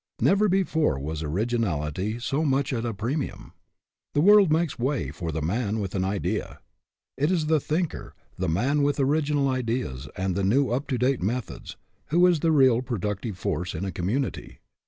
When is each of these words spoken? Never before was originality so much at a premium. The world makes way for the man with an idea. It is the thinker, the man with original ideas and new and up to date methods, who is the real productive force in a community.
Never 0.19 0.49
before 0.49 0.97
was 0.99 1.21
originality 1.21 2.17
so 2.19 2.43
much 2.43 2.73
at 2.73 2.87
a 2.87 2.91
premium. 2.91 3.51
The 4.15 4.21
world 4.21 4.51
makes 4.51 4.79
way 4.79 5.11
for 5.11 5.31
the 5.31 5.43
man 5.43 5.79
with 5.79 5.93
an 5.93 6.03
idea. 6.03 6.57
It 7.17 7.29
is 7.29 7.45
the 7.45 7.59
thinker, 7.59 8.15
the 8.35 8.49
man 8.49 8.81
with 8.81 8.99
original 8.99 9.47
ideas 9.47 10.09
and 10.17 10.35
new 10.35 10.63
and 10.69 10.73
up 10.73 10.87
to 10.87 10.97
date 10.97 11.21
methods, 11.21 11.77
who 12.07 12.25
is 12.25 12.39
the 12.39 12.51
real 12.51 12.81
productive 12.81 13.37
force 13.37 13.75
in 13.75 13.85
a 13.85 13.91
community. 13.91 14.57